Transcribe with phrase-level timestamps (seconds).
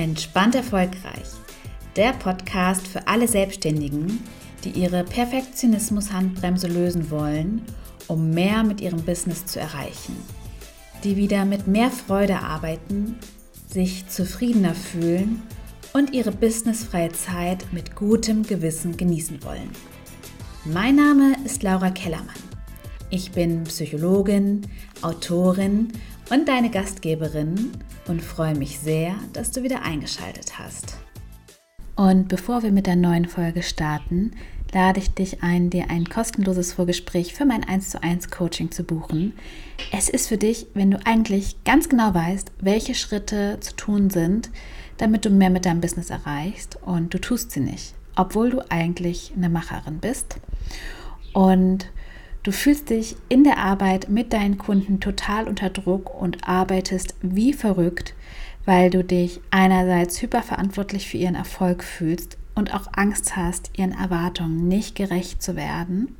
[0.00, 1.28] Entspannt erfolgreich.
[1.94, 4.20] Der Podcast für alle Selbstständigen,
[4.64, 7.60] die ihre Perfektionismus-Handbremse lösen wollen,
[8.08, 10.16] um mehr mit ihrem Business zu erreichen.
[11.04, 13.18] Die wieder mit mehr Freude arbeiten,
[13.68, 15.42] sich zufriedener fühlen
[15.92, 19.68] und ihre businessfreie Zeit mit gutem Gewissen genießen wollen.
[20.64, 22.34] Mein Name ist Laura Kellermann.
[23.10, 24.62] Ich bin Psychologin,
[25.02, 25.88] Autorin
[26.30, 27.72] und deine Gastgeberin
[28.10, 30.96] und freue mich sehr, dass du wieder eingeschaltet hast.
[31.94, 34.32] Und bevor wir mit der neuen Folge starten,
[34.72, 38.82] lade ich dich ein, dir ein kostenloses Vorgespräch für mein 1 zu 1 Coaching zu
[38.82, 39.34] buchen.
[39.92, 44.50] Es ist für dich, wenn du eigentlich ganz genau weißt, welche Schritte zu tun sind,
[44.98, 49.32] damit du mehr mit deinem Business erreichst und du tust sie nicht, obwohl du eigentlich
[49.36, 50.40] eine Macherin bist.
[51.32, 51.86] Und
[52.42, 57.52] Du fühlst dich in der Arbeit mit deinen Kunden total unter Druck und arbeitest wie
[57.52, 58.14] verrückt,
[58.64, 64.68] weil du dich einerseits hyperverantwortlich für ihren Erfolg fühlst und auch Angst hast, ihren Erwartungen
[64.68, 66.16] nicht gerecht zu werden.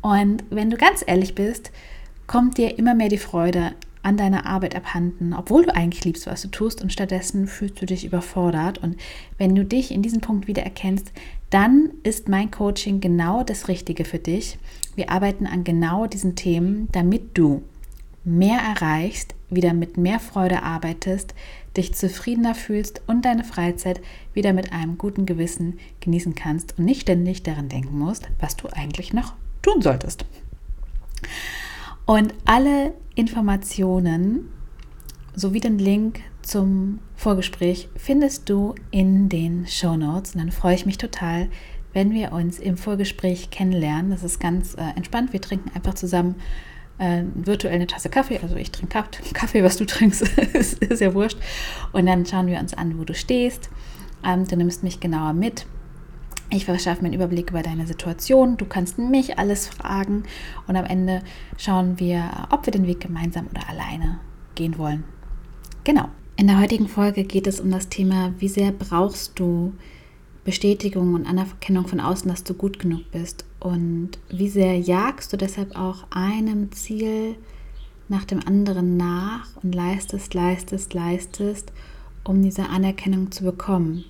[0.00, 1.70] Und wenn du ganz ehrlich bist,
[2.26, 6.42] kommt dir immer mehr die Freude an deiner Arbeit abhanden, obwohl du eigentlich liebst, was
[6.42, 8.78] du tust und stattdessen fühlst du dich überfordert.
[8.78, 8.96] Und
[9.38, 11.12] wenn du dich in diesem Punkt wieder erkennst,
[11.52, 14.58] dann ist mein Coaching genau das Richtige für dich.
[14.96, 17.62] Wir arbeiten an genau diesen Themen, damit du
[18.24, 21.34] mehr erreichst, wieder mit mehr Freude arbeitest,
[21.76, 24.00] dich zufriedener fühlst und deine Freizeit
[24.32, 28.68] wieder mit einem guten Gewissen genießen kannst und nicht ständig daran denken musst, was du
[28.68, 30.24] eigentlich noch tun solltest.
[32.06, 34.48] Und alle Informationen
[35.34, 40.34] sowie den Link zum Vorgespräch findest du in den Show Notes.
[40.34, 41.48] Und dann freue ich mich total,
[41.92, 44.10] wenn wir uns im Vorgespräch kennenlernen.
[44.10, 45.32] Das ist ganz äh, entspannt.
[45.32, 46.36] Wir trinken einfach zusammen
[46.98, 48.38] äh, virtuell eine Tasse Kaffee.
[48.42, 51.38] Also ich trinke Kaffee, was du trinkst, ist, ist ja wurscht.
[51.92, 53.70] Und dann schauen wir uns an, wo du stehst.
[54.24, 55.66] Ähm, du nimmst mich genauer mit.
[56.50, 58.58] Ich verschaffe mir einen Überblick über deine Situation.
[58.58, 60.24] Du kannst mich alles fragen
[60.66, 61.22] und am Ende
[61.56, 64.20] schauen wir, ob wir den Weg gemeinsam oder alleine
[64.54, 65.04] gehen wollen.
[65.84, 66.08] Genau.
[66.36, 69.74] In der heutigen Folge geht es um das Thema, wie sehr brauchst du
[70.44, 75.36] Bestätigung und Anerkennung von außen, dass du gut genug bist und wie sehr jagst du
[75.36, 77.36] deshalb auch einem Ziel
[78.08, 81.72] nach dem anderen nach und leistest, leistest, leistest,
[82.24, 84.04] um diese Anerkennung zu bekommen.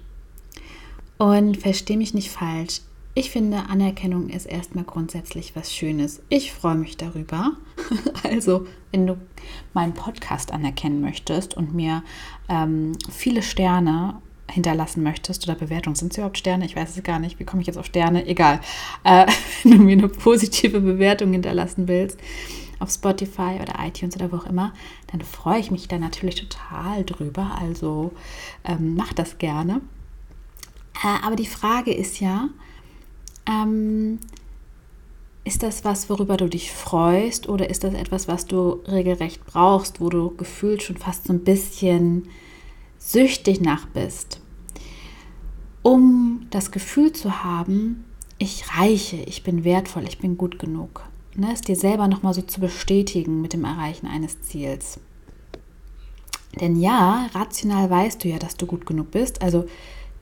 [1.18, 2.80] Und verstehe mich nicht falsch.
[3.14, 6.22] Ich finde, Anerkennung ist erstmal grundsätzlich was Schönes.
[6.30, 7.52] Ich freue mich darüber.
[8.24, 9.18] Also, wenn du
[9.74, 12.02] meinen Podcast anerkennen möchtest und mir
[12.48, 16.64] ähm, viele Sterne hinterlassen möchtest oder Bewertungen, sind es überhaupt Sterne?
[16.64, 17.38] Ich weiß es gar nicht.
[17.38, 18.26] Wie komme ich jetzt auf Sterne?
[18.26, 18.60] Egal.
[19.04, 19.26] Äh,
[19.64, 22.18] wenn du mir eine positive Bewertung hinterlassen willst,
[22.78, 24.72] auf Spotify oder iTunes oder wo auch immer,
[25.08, 27.58] dann freue ich mich da natürlich total drüber.
[27.60, 28.12] Also
[28.64, 29.82] ähm, mach das gerne.
[31.04, 32.48] Äh, aber die Frage ist ja,
[33.46, 34.18] ähm,
[35.44, 40.00] ist das was, worüber du dich freust oder ist das etwas, was du regelrecht brauchst,
[40.00, 42.28] wo du gefühlt schon fast so ein bisschen
[42.98, 44.40] süchtig nach bist?
[45.82, 48.04] Um das Gefühl zu haben,
[48.38, 51.02] ich reiche, ich bin wertvoll, ich bin gut genug.
[51.34, 55.00] Ne, es dir selber nochmal so zu bestätigen mit dem Erreichen eines Ziels.
[56.60, 59.42] Denn ja, rational weißt du ja, dass du gut genug bist.
[59.42, 59.64] Also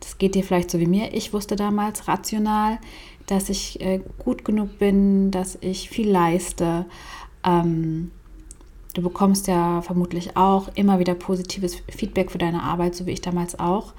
[0.01, 1.15] das geht dir vielleicht so wie mir.
[1.15, 2.79] Ich wusste damals rational,
[3.27, 6.87] dass ich äh, gut genug bin, dass ich viel leiste.
[7.45, 8.11] Ähm,
[8.95, 13.21] du bekommst ja vermutlich auch immer wieder positives Feedback für deine Arbeit, so wie ich
[13.21, 13.93] damals auch.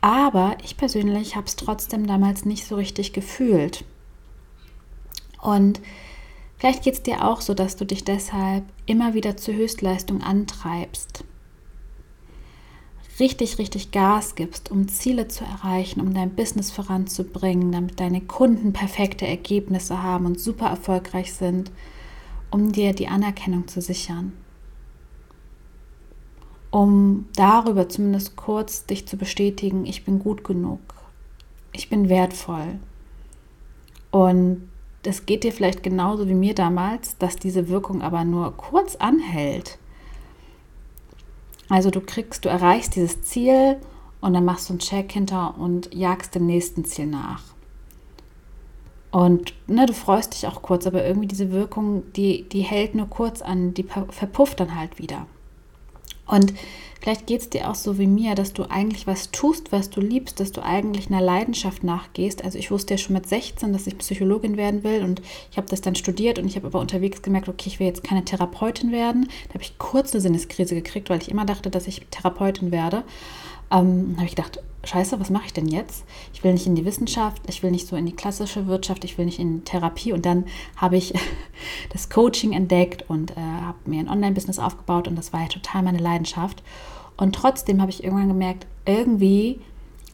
[0.00, 3.84] Aber ich persönlich habe es trotzdem damals nicht so richtig gefühlt.
[5.40, 5.80] Und
[6.58, 11.24] vielleicht geht es dir auch so, dass du dich deshalb immer wieder zur Höchstleistung antreibst
[13.20, 18.72] richtig, richtig Gas gibst, um Ziele zu erreichen, um dein Business voranzubringen, damit deine Kunden
[18.72, 21.70] perfekte Ergebnisse haben und super erfolgreich sind,
[22.50, 24.32] um dir die Anerkennung zu sichern.
[26.70, 30.80] Um darüber zumindest kurz dich zu bestätigen, ich bin gut genug,
[31.72, 32.78] ich bin wertvoll.
[34.10, 34.68] Und
[35.04, 39.78] es geht dir vielleicht genauso wie mir damals, dass diese Wirkung aber nur kurz anhält
[41.68, 43.76] also du kriegst, du erreichst dieses Ziel
[44.20, 47.42] und dann machst du einen Check hinter und jagst dem nächsten Ziel nach.
[49.10, 53.08] Und ne, du freust dich auch kurz, aber irgendwie diese Wirkung, die, die hält nur
[53.08, 55.26] kurz an, die verpufft dann halt wieder.
[56.26, 56.54] Und
[57.00, 60.00] vielleicht geht es dir auch so wie mir, dass du eigentlich was tust, was du
[60.00, 62.44] liebst, dass du eigentlich einer Leidenschaft nachgehst.
[62.44, 65.68] Also ich wusste ja schon mit 16, dass ich Psychologin werden will und ich habe
[65.68, 68.92] das dann studiert und ich habe aber unterwegs gemerkt, okay, ich will jetzt keine Therapeutin
[68.92, 69.28] werden.
[69.48, 73.04] Da habe ich kurz eine Sinneskrise gekriegt, weil ich immer dachte, dass ich Therapeutin werde.
[73.70, 76.04] Ähm, habe ich gedacht, scheiße, was mache ich denn jetzt?
[76.32, 79.18] Ich will nicht in die Wissenschaft, ich will nicht so in die klassische Wirtschaft, ich
[79.18, 80.12] will nicht in Therapie.
[80.12, 80.44] Und dann
[80.76, 81.14] habe ich
[81.92, 85.82] das Coaching entdeckt und äh, habe mir ein Online-Business aufgebaut und das war ja total
[85.82, 86.62] meine Leidenschaft.
[87.16, 89.60] Und trotzdem habe ich irgendwann gemerkt, irgendwie,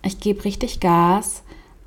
[0.04, 1.42] ich gebe richtig Gas,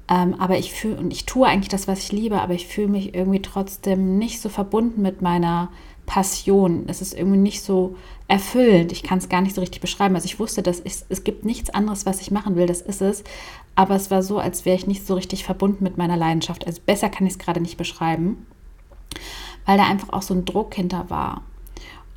[0.08, 2.90] ähm, aber ich fühle und ich tue eigentlich das, was ich liebe, aber ich fühle
[2.90, 5.70] mich irgendwie trotzdem nicht so verbunden mit meiner
[6.06, 6.84] Passion.
[6.88, 7.96] Es ist irgendwie nicht so
[8.28, 8.92] erfüllend.
[8.92, 10.16] Ich kann es gar nicht so richtig beschreiben.
[10.16, 12.66] Also ich wusste, dass ich, es gibt nichts anderes, was ich machen will.
[12.66, 13.24] Das ist es.
[13.76, 16.66] Aber es war so, als wäre ich nicht so richtig verbunden mit meiner Leidenschaft.
[16.66, 18.46] Also besser kann ich es gerade nicht beschreiben,
[19.66, 21.44] weil da einfach auch so ein Druck hinter war.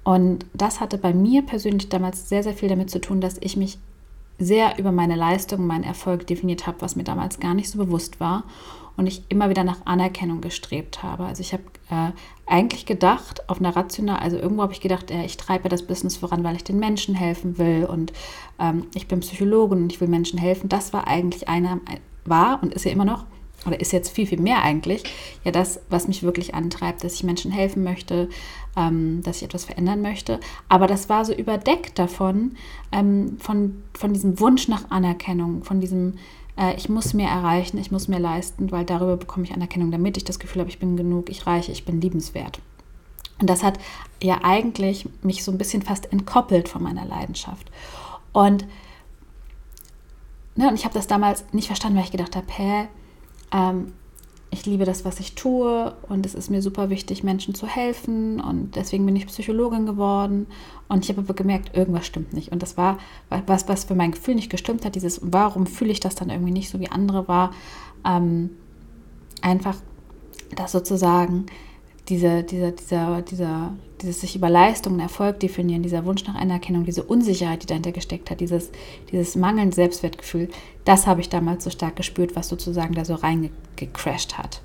[0.05, 3.56] Und das hatte bei mir persönlich damals sehr, sehr viel damit zu tun, dass ich
[3.56, 3.78] mich
[4.38, 8.20] sehr über meine Leistung, meinen Erfolg definiert habe, was mir damals gar nicht so bewusst
[8.20, 8.44] war
[8.96, 11.25] und ich immer wieder nach Anerkennung gestrebt habe.
[11.25, 12.11] Also ich habe äh,
[12.46, 16.17] eigentlich gedacht, auf einer rational, also irgendwo habe ich gedacht, äh, ich treibe das Business
[16.17, 18.12] voran, weil ich den Menschen helfen will und
[18.58, 20.69] ähm, ich bin Psychologin und ich will Menschen helfen.
[20.69, 21.81] Das war eigentlich einer,
[22.25, 23.25] war und ist ja immer noch
[23.66, 25.05] oder ist jetzt viel, viel mehr eigentlich,
[25.44, 28.28] ja das, was mich wirklich antreibt, dass ich Menschen helfen möchte,
[28.76, 30.38] ähm, dass ich etwas verändern möchte.
[30.69, 32.56] Aber das war so überdeckt davon,
[32.93, 36.14] ähm, von, von diesem Wunsch nach Anerkennung, von diesem,
[36.56, 40.16] äh, ich muss mehr erreichen, ich muss mehr leisten, weil darüber bekomme ich Anerkennung, damit
[40.16, 42.60] ich das Gefühl habe, ich bin genug, ich reiche, ich bin liebenswert.
[43.40, 43.78] Und das hat
[44.22, 47.70] ja eigentlich mich so ein bisschen fast entkoppelt von meiner Leidenschaft.
[48.32, 48.66] Und,
[50.56, 52.88] ne, und ich habe das damals nicht verstanden, weil ich gedacht habe, hä,
[53.52, 53.92] ähm,
[54.50, 58.40] ich liebe das, was ich tue und es ist mir super wichtig, Menschen zu helfen
[58.40, 60.46] und deswegen bin ich Psychologin geworden
[60.88, 62.50] und ich habe aber gemerkt, irgendwas stimmt nicht.
[62.50, 62.98] Und das war
[63.46, 66.52] was, was für mein Gefühl nicht gestimmt hat, dieses, warum fühle ich das dann irgendwie
[66.52, 67.52] nicht so wie andere war,
[68.06, 68.50] ähm,
[69.42, 69.76] einfach
[70.56, 71.46] das sozusagen
[72.08, 76.84] diese, dieser, dieser, dieser, dieses sich über Leistung und Erfolg definieren, dieser Wunsch nach Anerkennung,
[76.84, 78.70] diese Unsicherheit, die dahinter gesteckt hat, dieses,
[79.10, 80.49] dieses mangelnde Selbstwertgefühl,
[80.84, 84.62] das habe ich damals so stark gespürt, was sozusagen da so reingecrashed hat.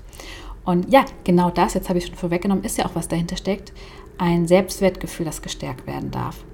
[0.64, 3.72] Und ja, genau das, jetzt habe ich schon vorweggenommen, ist ja auch was dahinter steckt,
[4.16, 6.44] ein Selbstwertgefühl, das gestärkt werden darf.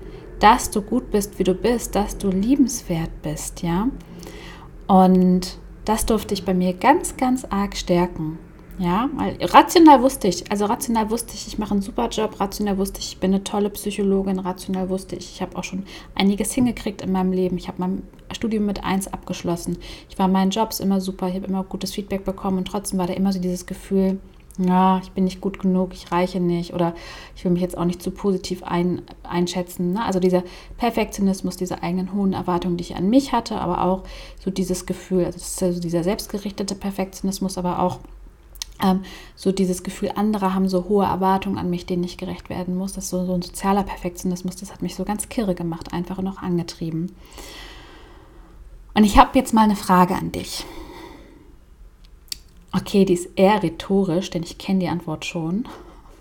[0.41, 3.89] Dass du gut bist, wie du bist, dass du liebenswert bist, ja.
[4.87, 8.39] Und das durfte ich bei mir ganz, ganz arg stärken.
[8.81, 12.79] Ja, weil rational wusste ich, also rational wusste ich, ich mache einen super Job, rational
[12.79, 15.85] wusste ich, ich bin eine tolle Psychologin, rational wusste ich, ich habe auch schon
[16.15, 17.59] einiges hingekriegt in meinem Leben.
[17.59, 19.77] Ich habe mein Studium mit 1 abgeschlossen.
[20.09, 22.99] Ich war in meinen Jobs immer super, ich habe immer gutes Feedback bekommen und trotzdem
[22.99, 24.19] war da immer so dieses Gefühl,
[24.57, 26.95] ja, ich bin nicht gut genug, ich reiche nicht oder
[27.37, 29.93] ich will mich jetzt auch nicht zu positiv ein, einschätzen.
[29.93, 30.03] Ne?
[30.03, 30.43] Also dieser
[30.79, 34.05] Perfektionismus, diese eigenen hohen Erwartungen, die ich an mich hatte, aber auch
[34.43, 37.99] so dieses Gefühl, also dieser selbstgerichtete Perfektionismus, aber auch
[38.83, 39.03] ähm,
[39.37, 42.93] so dieses Gefühl, andere haben so hohe Erwartungen an mich, denen ich gerecht werden muss.
[42.93, 46.21] Das ist so, so ein sozialer Perfektionismus, das hat mich so ganz kirre gemacht, einfach
[46.23, 47.13] noch angetrieben.
[48.95, 50.65] Und ich habe jetzt mal eine Frage an dich.
[52.73, 55.67] Okay, die ist eher rhetorisch, denn ich kenne die Antwort schon.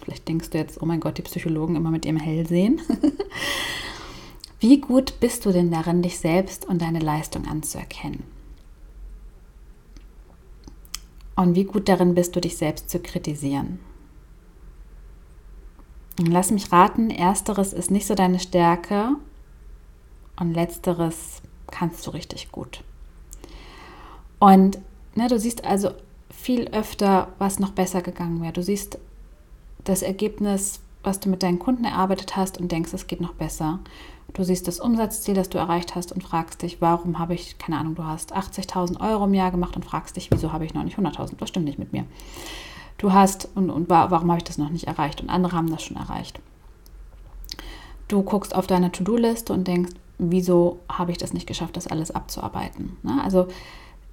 [0.02, 2.82] Vielleicht denkst du jetzt, oh mein Gott, die Psychologen immer mit ihrem Hellsehen.
[4.60, 8.24] Wie gut bist du denn darin, dich selbst und deine Leistung anzuerkennen?
[11.40, 13.80] Und wie gut darin bist du, dich selbst zu kritisieren?
[16.20, 19.12] Und lass mich raten, ersteres ist nicht so deine Stärke
[20.38, 22.84] und letzteres kannst du richtig gut.
[24.40, 24.80] Und
[25.16, 25.92] ne, du siehst also
[26.30, 28.52] viel öfter, was noch besser gegangen wäre.
[28.52, 29.00] Du siehst
[29.86, 33.80] das Ergebnis, was du mit deinen Kunden erarbeitet hast und denkst, es geht noch besser.
[34.34, 37.78] Du siehst das Umsatzziel, das du erreicht hast und fragst dich, warum habe ich, keine
[37.78, 40.84] Ahnung, du hast 80.000 Euro im Jahr gemacht und fragst dich, wieso habe ich noch
[40.84, 41.34] nicht 100.000?
[41.40, 42.06] Was stimmt nicht mit mir?
[42.98, 45.22] Du hast, und, und warum habe ich das noch nicht erreicht?
[45.22, 46.40] Und andere haben das schon erreicht.
[48.08, 52.12] Du guckst auf deine To-Do-Liste und denkst, wieso habe ich das nicht geschafft, das alles
[52.12, 52.98] abzuarbeiten?
[53.04, 53.22] Ne?
[53.24, 53.48] Also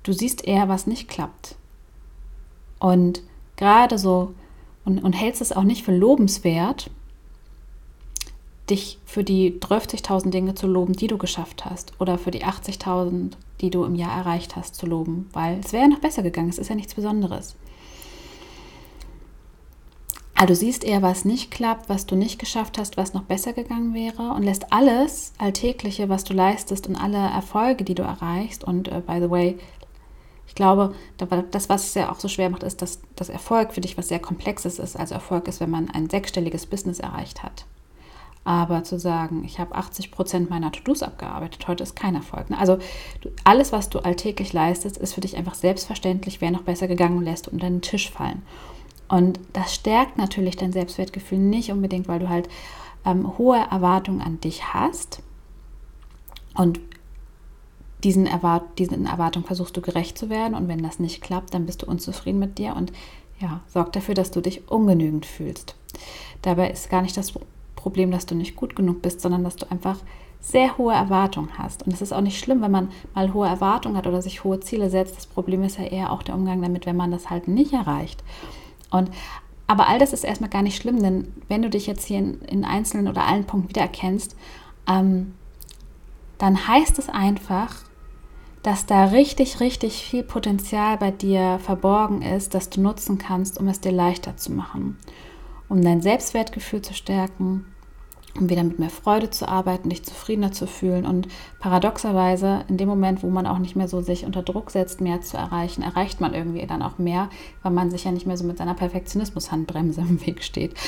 [0.02, 1.56] du siehst eher, was nicht klappt.
[2.78, 3.22] Und
[3.56, 4.34] gerade so,
[4.84, 6.90] und, und hältst es auch nicht für lobenswert,
[8.68, 13.32] dich für die 30.000 Dinge zu loben, die du geschafft hast oder für die 80.000,
[13.60, 16.48] die du im Jahr erreicht hast, zu loben, weil es wäre ja noch besser gegangen,
[16.48, 17.56] es ist ja nichts Besonderes.
[20.38, 23.54] Also du siehst eher, was nicht klappt, was du nicht geschafft hast, was noch besser
[23.54, 28.62] gegangen wäre und lässt alles Alltägliche, was du leistest und alle Erfolge, die du erreichst
[28.62, 29.58] und uh, by the way,
[30.46, 30.94] ich glaube,
[31.50, 34.08] das, was es ja auch so schwer macht, ist, dass das Erfolg für dich was
[34.08, 34.96] sehr Komplexes ist.
[34.96, 37.66] Also Erfolg ist, wenn man ein sechsstelliges Business erreicht hat.
[38.46, 42.48] Aber zu sagen, ich habe 80 Prozent meiner To-Dos abgearbeitet, heute ist kein Erfolg.
[42.48, 42.56] Ne?
[42.56, 42.78] Also
[43.20, 47.22] du, alles, was du alltäglich leistest, ist für dich einfach selbstverständlich, wäre noch besser gegangen
[47.22, 48.42] lässt unter den Tisch fallen.
[49.08, 52.48] Und das stärkt natürlich dein Selbstwertgefühl nicht unbedingt, weil du halt
[53.04, 55.24] ähm, hohe Erwartungen an dich hast.
[56.54, 56.78] Und
[58.04, 61.66] diesen, Erwart diesen Erwartungen versuchst du gerecht zu werden und wenn das nicht klappt, dann
[61.66, 62.92] bist du unzufrieden mit dir und
[63.40, 65.74] ja, sorg dafür, dass du dich ungenügend fühlst.
[66.42, 67.32] Dabei ist gar nicht das
[67.86, 69.98] Problem, dass du nicht gut genug bist, sondern dass du einfach
[70.40, 71.86] sehr hohe Erwartungen hast.
[71.86, 74.58] Und es ist auch nicht schlimm, wenn man mal hohe Erwartungen hat oder sich hohe
[74.58, 75.16] Ziele setzt.
[75.16, 78.24] Das Problem ist ja eher auch der Umgang damit, wenn man das halt nicht erreicht.
[78.90, 79.12] Und
[79.68, 82.40] aber all das ist erstmal gar nicht schlimm, denn wenn du dich jetzt hier in,
[82.40, 84.34] in einzelnen oder allen Punkten wiedererkennst,
[84.88, 85.34] ähm,
[86.38, 87.72] dann heißt es einfach,
[88.64, 93.68] dass da richtig, richtig viel Potenzial bei dir verborgen ist, das du nutzen kannst, um
[93.68, 94.98] es dir leichter zu machen,
[95.68, 97.64] um dein Selbstwertgefühl zu stärken,
[98.40, 101.06] um wieder mit mehr Freude zu arbeiten, dich zufriedener zu fühlen.
[101.06, 101.28] Und
[101.58, 105.20] paradoxerweise, in dem Moment, wo man auch nicht mehr so sich unter Druck setzt, mehr
[105.20, 107.28] zu erreichen, erreicht man irgendwie dann auch mehr,
[107.62, 110.74] weil man sich ja nicht mehr so mit seiner Perfektionismus-Handbremse im Weg steht.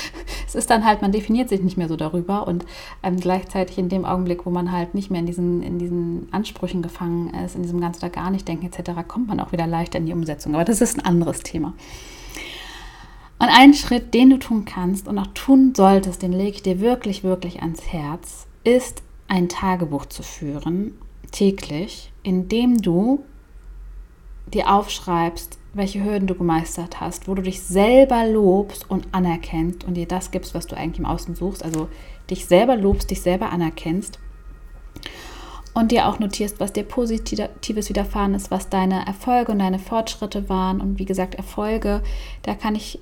[0.47, 2.65] Es ist dann halt, man definiert sich nicht mehr so darüber und
[3.03, 6.81] ähm, gleichzeitig in dem Augenblick, wo man halt nicht mehr in diesen, in diesen Ansprüchen
[6.81, 9.99] gefangen ist, in diesem ganz oder gar nicht denken etc., kommt man auch wieder leichter
[9.99, 10.55] in die Umsetzung.
[10.55, 11.73] Aber das ist ein anderes Thema.
[13.39, 16.81] Und ein Schritt, den du tun kannst und auch tun solltest, den lege ich dir
[16.81, 20.93] wirklich, wirklich ans Herz, ist ein Tagebuch zu führen,
[21.31, 23.23] täglich, in dem du
[24.53, 29.93] dir aufschreibst, welche Hürden du gemeistert hast, wo du dich selber lobst und anerkennst und
[29.93, 31.87] dir das gibst, was du eigentlich im Außen suchst, also
[32.29, 34.19] dich selber lobst, dich selber anerkennst
[35.73, 40.49] und dir auch notierst, was dir Positives widerfahren ist, was deine Erfolge und deine Fortschritte
[40.49, 40.81] waren.
[40.81, 42.01] Und wie gesagt, Erfolge,
[42.41, 42.99] da kann ich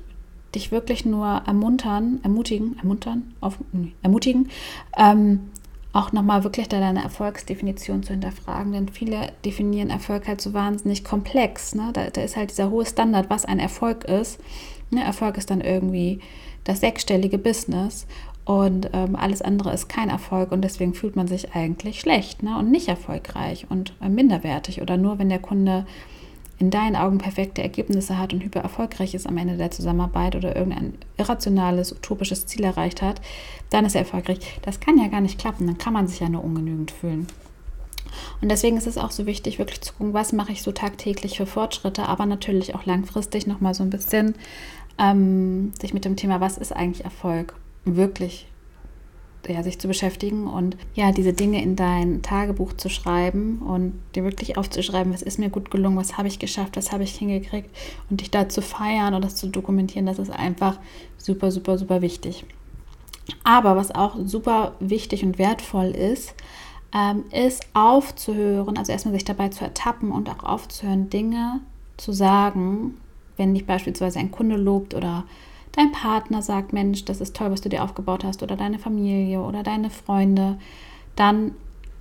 [0.57, 4.49] dich wirklich nur ermuntern, ermutigen, ermuntern, auf, nee, ermutigen,
[4.97, 5.51] ähm,
[5.93, 11.73] auch nochmal wirklich deine Erfolgsdefinition zu hinterfragen, denn viele definieren Erfolg halt so wahnsinnig komplex.
[11.73, 11.89] Ne?
[11.93, 14.39] Da, da ist halt dieser hohe Standard, was ein Erfolg ist.
[14.91, 15.03] Ne?
[15.03, 16.19] Erfolg ist dann irgendwie
[16.65, 18.05] das sechsstellige Business
[18.45, 22.57] und ähm, alles andere ist kein Erfolg und deswegen fühlt man sich eigentlich schlecht ne?
[22.57, 25.85] und nicht erfolgreich und äh, minderwertig oder nur wenn der Kunde
[26.59, 30.55] in deinen Augen perfekte Ergebnisse hat und hyper erfolgreich ist am Ende der Zusammenarbeit oder
[30.55, 33.21] irgendein irrationales, utopisches Ziel erreicht hat,
[33.69, 34.39] dann ist er erfolgreich.
[34.63, 37.27] Das kann ja gar nicht klappen, dann kann man sich ja nur ungenügend fühlen.
[38.41, 41.37] Und deswegen ist es auch so wichtig, wirklich zu gucken, was mache ich so tagtäglich
[41.37, 44.35] für Fortschritte, aber natürlich auch langfristig nochmal so ein bisschen
[44.97, 48.47] ähm, sich mit dem Thema, was ist eigentlich Erfolg, wirklich
[49.49, 54.23] ja, sich zu beschäftigen und ja, diese Dinge in dein Tagebuch zu schreiben und dir
[54.23, 57.69] wirklich aufzuschreiben, was ist mir gut gelungen, was habe ich geschafft, was habe ich hingekriegt
[58.09, 60.79] und dich da zu feiern und das zu dokumentieren, das ist einfach
[61.17, 62.45] super, super, super wichtig.
[63.43, 66.33] Aber was auch super wichtig und wertvoll ist,
[66.93, 71.59] ähm, ist aufzuhören, also erstmal sich dabei zu ertappen und auch aufzuhören, Dinge
[71.97, 72.97] zu sagen,
[73.35, 75.25] wenn dich beispielsweise ein Kunde lobt oder
[75.77, 79.41] dein Partner sagt, Mensch, das ist toll, was du dir aufgebaut hast, oder deine Familie
[79.41, 80.57] oder deine Freunde,
[81.15, 81.51] dann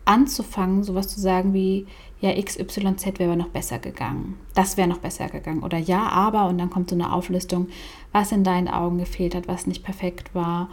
[0.06, 1.86] anzufangen, sowas zu sagen wie,
[2.20, 4.38] ja, XYZ wäre noch besser gegangen.
[4.54, 5.62] Das wäre noch besser gegangen.
[5.62, 7.68] Oder ja, aber, und dann kommt so eine Auflistung,
[8.12, 10.70] was in deinen Augen gefehlt hat, was nicht perfekt war,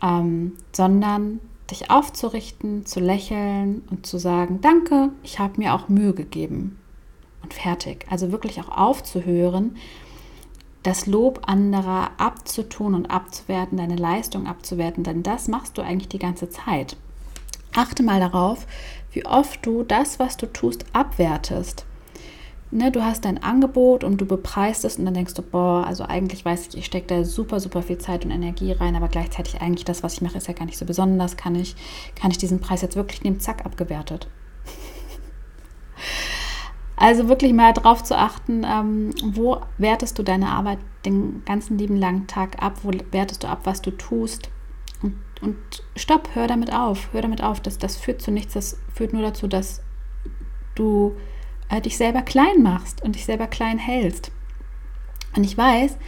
[0.00, 1.40] ähm, sondern
[1.72, 6.78] dich aufzurichten, zu lächeln und zu sagen, danke, ich habe mir auch Mühe gegeben.
[7.42, 8.06] Und fertig.
[8.08, 9.76] Also wirklich auch aufzuhören,
[10.82, 16.18] das Lob anderer abzutun und abzuwerten, deine Leistung abzuwerten, denn das machst du eigentlich die
[16.18, 16.96] ganze Zeit.
[17.74, 18.66] Achte mal darauf,
[19.12, 21.84] wie oft du das, was du tust, abwertest.
[22.70, 26.04] Ne, du hast dein Angebot und du bepreist es und dann denkst du, boah, also
[26.04, 29.62] eigentlich weiß ich, ich stecke da super, super viel Zeit und Energie rein, aber gleichzeitig
[29.62, 31.38] eigentlich das, was ich mache, ist ja gar nicht so besonders.
[31.38, 31.76] Kann ich,
[32.14, 33.40] kann ich diesen Preis jetzt wirklich nehmen?
[33.40, 34.28] Zack, abgewertet.
[36.98, 41.96] Also wirklich mal darauf zu achten, ähm, wo wertest du deine Arbeit den ganzen lieben
[41.96, 44.50] langen Tag ab, wo wertest du ab, was du tust.
[45.00, 45.56] Und, und
[45.94, 47.60] stopp, hör damit auf, hör damit auf.
[47.60, 49.80] Das, das führt zu nichts, das führt nur dazu, dass
[50.74, 51.14] du
[51.68, 54.32] äh, dich selber klein machst und dich selber klein hältst.
[55.36, 55.98] Und ich weiß,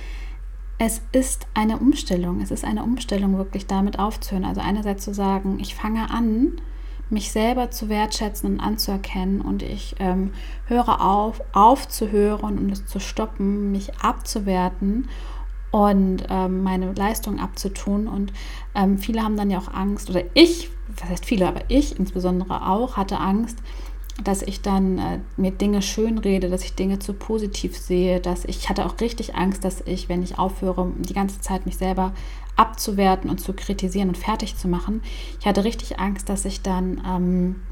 [0.78, 2.40] es ist eine Umstellung.
[2.40, 4.44] Es ist eine Umstellung, wirklich damit aufzuhören.
[4.44, 6.60] Also einerseits zu sagen, ich fange an,
[7.10, 10.32] mich selber zu wertschätzen und anzuerkennen und ich ähm,
[10.66, 15.08] höre auf, aufzuhören und es zu stoppen, mich abzuwerten
[15.70, 18.08] und ähm, meine Leistung abzutun.
[18.08, 18.32] Und
[18.74, 22.66] ähm, viele haben dann ja auch Angst, oder ich, was heißt viele, aber ich insbesondere
[22.68, 23.58] auch, hatte Angst,
[24.24, 28.44] dass ich dann äh, mir Dinge schön rede, dass ich Dinge zu positiv sehe, dass
[28.44, 32.12] ich hatte auch richtig Angst, dass ich, wenn ich aufhöre, die ganze Zeit mich selber
[32.56, 35.02] abzuwerten und zu kritisieren und fertig zu machen.
[35.40, 37.62] Ich hatte richtig Angst, dass ich dann, ähm,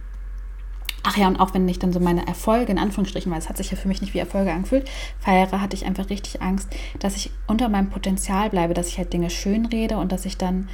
[1.02, 3.58] ach ja, und auch wenn ich dann so meine Erfolge, in Anführungsstrichen, weil es hat
[3.58, 4.88] sich ja für mich nicht wie Erfolge angefühlt,
[5.18, 6.68] feiere, hatte ich einfach richtig Angst,
[7.00, 10.38] dass ich unter meinem Potenzial bleibe, dass ich halt Dinge schön rede und dass ich
[10.38, 10.68] dann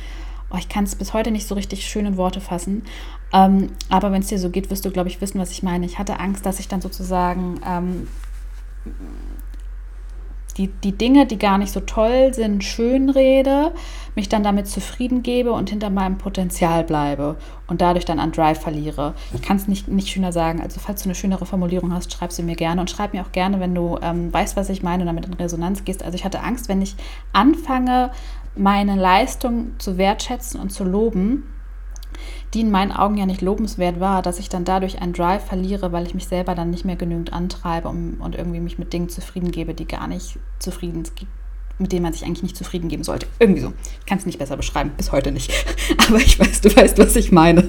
[0.55, 2.85] oh, ich kann es bis heute nicht so richtig schön in Worte fassen.
[3.35, 5.85] Ähm, aber wenn es dir so geht, wirst du, glaube ich, wissen, was ich meine.
[5.85, 8.07] Ich hatte Angst, dass ich dann sozusagen ähm,
[10.57, 13.73] die, die Dinge, die gar nicht so toll sind, schön rede,
[14.15, 17.35] mich dann damit zufrieden gebe und hinter meinem Potenzial bleibe
[17.67, 19.15] und dadurch dann an Drive verliere.
[19.35, 20.61] Ich kann es nicht, nicht schöner sagen.
[20.61, 23.33] Also falls du eine schönere Formulierung hast, schreib sie mir gerne und schreib mir auch
[23.33, 26.05] gerne, wenn du ähm, weißt, was ich meine und damit in Resonanz gehst.
[26.05, 26.95] Also ich hatte Angst, wenn ich
[27.33, 28.13] anfange,
[28.55, 31.43] meine Leistung zu wertschätzen und zu loben,
[32.53, 35.93] die in meinen Augen ja nicht lobenswert war, dass ich dann dadurch einen Drive verliere,
[35.93, 39.09] weil ich mich selber dann nicht mehr genügend antreibe um, und irgendwie mich mit Dingen
[39.09, 41.05] zufrieden gebe, die gar nicht zufrieden
[41.79, 43.27] mit denen man sich eigentlich nicht zufrieden geben sollte.
[43.39, 43.73] Irgendwie so.
[44.01, 45.53] Ich kann es nicht besser beschreiben, bis heute nicht.
[46.09, 47.69] Aber ich weiß, du weißt, was ich meine.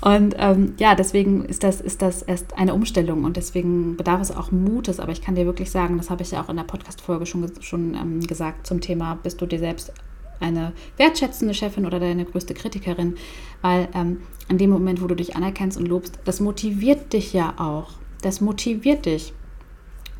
[0.00, 4.34] Und ähm, ja, deswegen ist das, ist das erst eine Umstellung und deswegen bedarf es
[4.34, 5.00] auch Mutes.
[5.00, 7.50] Aber ich kann dir wirklich sagen, das habe ich ja auch in der Podcast-Folge schon,
[7.60, 9.92] schon ähm, gesagt zum Thema, bist du dir selbst
[10.40, 13.16] eine wertschätzende Chefin oder deine größte Kritikerin,
[13.62, 17.54] weil ähm, in dem Moment, wo du dich anerkennst und lobst, das motiviert dich ja
[17.58, 17.92] auch.
[18.22, 19.32] Das motiviert dich.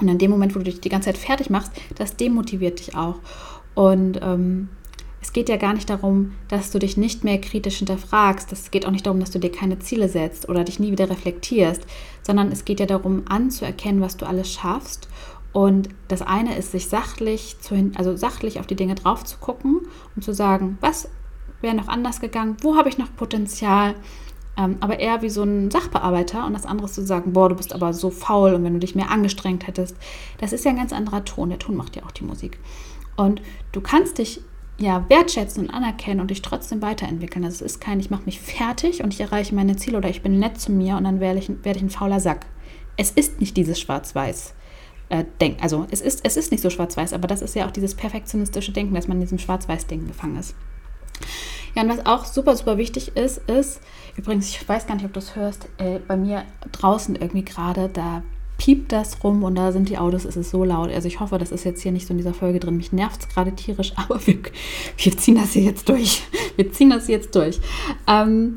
[0.00, 2.96] Und in dem Moment, wo du dich die ganze Zeit fertig machst, das demotiviert dich
[2.96, 3.20] auch.
[3.74, 4.68] Und ähm,
[5.24, 8.52] es geht ja gar nicht darum, dass du dich nicht mehr kritisch hinterfragst.
[8.52, 11.08] Es geht auch nicht darum, dass du dir keine Ziele setzt oder dich nie wieder
[11.08, 11.86] reflektierst,
[12.22, 15.08] sondern es geht ja darum, anzuerkennen, was du alles schaffst
[15.54, 19.82] und das eine ist, sich sachlich, zu, also sachlich auf die Dinge drauf zu gucken
[20.16, 21.08] und zu sagen, was
[21.60, 23.94] wäre noch anders gegangen, wo habe ich noch Potenzial,
[24.58, 27.54] ähm, aber eher wie so ein Sachbearbeiter und das andere ist zu sagen, boah, du
[27.54, 29.96] bist aber so faul und wenn du dich mehr angestrengt hättest,
[30.38, 31.50] das ist ja ein ganz anderer Ton.
[31.50, 32.58] Der Ton macht ja auch die Musik.
[33.14, 34.40] Und du kannst dich
[34.76, 37.44] ja wertschätzen und anerkennen und dich trotzdem weiterentwickeln.
[37.44, 40.22] Also es ist kein, ich mache mich fertig und ich erreiche meine Ziele oder ich
[40.22, 42.46] bin nett zu mir und dann werde ich, werde ich ein fauler Sack.
[42.96, 44.54] Es ist nicht dieses Schwarz-Weiß
[45.08, 45.62] äh, denken.
[45.62, 48.72] Also es ist, es ist nicht so schwarz-weiß, aber das ist ja auch dieses perfektionistische
[48.72, 50.54] Denken, dass man in diesem Schwarz-Weiß-Denken gefangen ist.
[51.74, 53.80] Ja, und was auch super, super wichtig ist, ist,
[54.16, 57.88] übrigens, ich weiß gar nicht, ob du es hörst, äh, bei mir draußen irgendwie gerade,
[57.88, 58.22] da
[58.58, 60.90] piept das rum und da sind die Autos, es ist so laut.
[60.90, 62.76] Also ich hoffe, das ist jetzt hier nicht so in dieser Folge drin.
[62.76, 64.38] Mich nervt es gerade tierisch, aber wir,
[64.96, 66.22] wir ziehen das hier jetzt durch.
[66.56, 67.60] Wir ziehen das jetzt durch.
[68.06, 68.56] Ähm,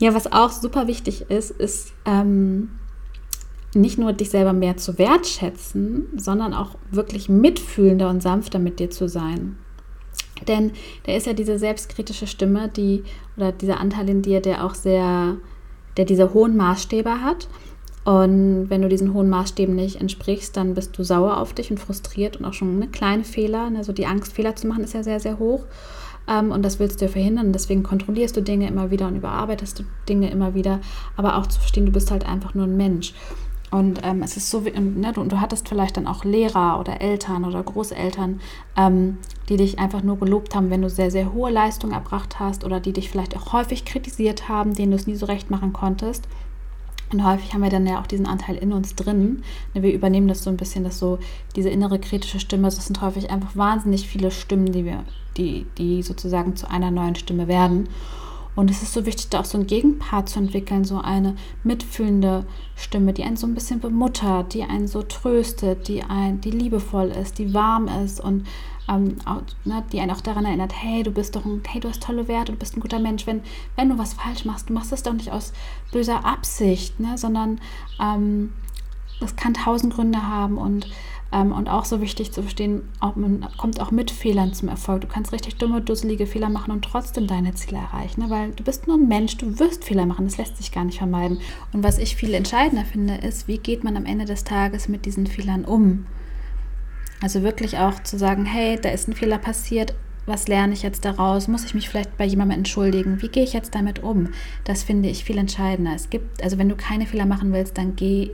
[0.00, 2.77] ja, was auch super wichtig ist, ist, ähm,
[3.74, 8.90] nicht nur dich selber mehr zu wertschätzen, sondern auch wirklich mitfühlender und sanfter mit dir
[8.90, 9.58] zu sein.
[10.46, 10.72] Denn
[11.04, 13.02] da ist ja diese selbstkritische Stimme, die
[13.36, 15.36] oder dieser Anteil in dir, der auch sehr,
[15.96, 17.48] der diese hohen Maßstäbe hat.
[18.04, 21.78] Und wenn du diesen hohen Maßstäben nicht entsprichst, dann bist du sauer auf dich und
[21.78, 23.70] frustriert und auch schon eine kleine Fehler.
[23.76, 25.66] Also die Angst, Fehler zu machen, ist ja sehr, sehr hoch.
[26.26, 27.52] Ähm, und das willst du ja verhindern.
[27.52, 30.80] Deswegen kontrollierst du Dinge immer wieder und überarbeitest du Dinge immer wieder.
[31.16, 33.12] Aber auch zu verstehen, du bist halt einfach nur ein Mensch.
[33.70, 37.00] Und ähm, es ist so, wie, ne, du, du, hattest vielleicht dann auch Lehrer oder
[37.00, 38.40] Eltern oder Großeltern,
[38.76, 42.64] ähm, die dich einfach nur gelobt haben, wenn du sehr, sehr hohe Leistungen erbracht hast
[42.64, 45.74] oder die dich vielleicht auch häufig kritisiert haben, denen du es nie so recht machen
[45.74, 46.28] konntest.
[47.12, 49.42] Und häufig haben wir dann ja auch diesen Anteil in uns drin.
[49.74, 51.18] Ne, wir übernehmen das so ein bisschen, dass so
[51.54, 55.04] diese innere kritische Stimme, das sind häufig einfach wahnsinnig viele Stimmen, die wir,
[55.36, 57.88] die, die sozusagen zu einer neuen Stimme werden.
[58.58, 62.44] Und es ist so wichtig, da auch so einen Gegenpart zu entwickeln, so eine mitfühlende
[62.74, 67.06] Stimme, die einen so ein bisschen bemuttert, die einen so tröstet, die, ein, die liebevoll
[67.06, 68.48] ist, die warm ist und
[68.88, 71.88] ähm, auch, ne, die einen auch daran erinnert, hey, du bist doch ein, hey, du
[71.88, 73.28] hast tolle Werte, du bist ein guter Mensch.
[73.28, 73.42] Wenn,
[73.76, 75.52] wenn du was falsch machst, du machst das doch nicht aus
[75.92, 77.60] böser Absicht, ne, sondern
[78.02, 78.52] ähm,
[79.20, 80.88] das kann tausend Gründe haben und
[81.30, 85.02] ähm, und auch so wichtig zu verstehen, auch, man kommt auch mit Fehlern zum Erfolg.
[85.02, 88.22] Du kannst richtig dumme, dusselige Fehler machen und trotzdem deine Ziele erreichen.
[88.22, 88.30] Ne?
[88.30, 90.98] Weil du bist nur ein Mensch, du wirst Fehler machen, das lässt sich gar nicht
[90.98, 91.40] vermeiden.
[91.72, 95.04] Und was ich viel entscheidender finde, ist, wie geht man am Ende des Tages mit
[95.04, 96.06] diesen Fehlern um?
[97.20, 101.04] Also wirklich auch zu sagen, hey, da ist ein Fehler passiert, was lerne ich jetzt
[101.04, 101.48] daraus?
[101.48, 103.22] Muss ich mich vielleicht bei jemandem entschuldigen?
[103.22, 104.28] Wie gehe ich jetzt damit um?
[104.64, 105.94] Das finde ich viel entscheidender.
[105.94, 108.30] Es gibt, also wenn du keine Fehler machen willst, dann geh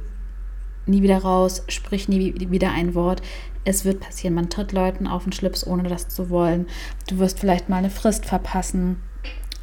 [0.86, 3.22] nie wieder raus, sprich nie wieder ein Wort.
[3.64, 4.34] Es wird passieren.
[4.34, 6.66] Man tritt Leuten auf den Schlips, ohne das zu wollen.
[7.08, 9.00] Du wirst vielleicht mal eine Frist verpassen.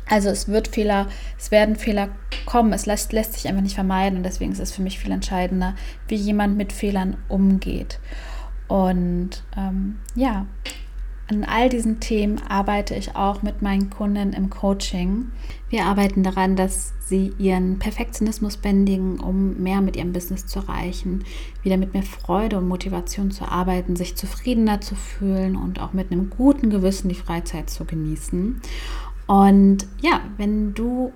[0.08, 1.08] Also es wird Fehler,
[1.38, 2.10] es werden Fehler
[2.46, 2.74] kommen.
[2.74, 5.76] Es lässt, lässt sich einfach nicht vermeiden und deswegen ist es für mich viel entscheidender,
[6.08, 8.00] wie jemand mit Fehlern umgeht.
[8.68, 10.48] Und ähm, ja,
[11.32, 15.32] an all diesen Themen arbeite ich auch mit meinen Kunden im Coaching.
[15.70, 21.24] Wir arbeiten daran, dass sie ihren Perfektionismus bändigen, um mehr mit ihrem Business zu erreichen,
[21.64, 26.12] wieder mit mehr Freude und Motivation zu arbeiten, sich zufriedener zu fühlen und auch mit
[26.12, 28.60] einem guten Gewissen die Freizeit zu genießen.
[29.28, 31.14] Und ja, wenn du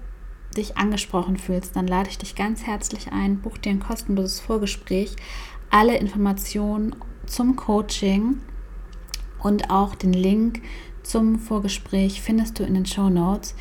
[0.56, 5.18] dich angesprochen fühlst, dann lade ich dich ganz herzlich ein, buch dir ein kostenloses Vorgespräch.
[5.70, 8.38] Alle Informationen zum Coaching
[9.42, 10.62] und auch den Link
[11.04, 13.56] zum Vorgespräch findest du in den Show Notes.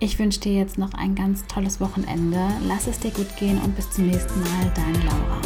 [0.00, 2.40] Ich wünsche dir jetzt noch ein ganz tolles Wochenende.
[2.66, 5.40] Lass es dir gut gehen und bis zum nächsten Mal, deine Laura.